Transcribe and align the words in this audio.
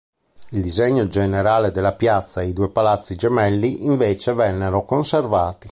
Il 0.49 0.63
disegno 0.63 1.07
generale 1.07 1.69
della 1.69 1.93
piazza 1.93 2.41
e 2.41 2.47
i 2.47 2.53
due 2.53 2.69
palazzi 2.71 3.15
gemelli, 3.15 3.83
invece, 3.85 4.33
vennero 4.33 4.83
conservati. 4.83 5.69